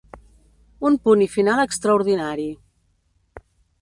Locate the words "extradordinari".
1.65-2.49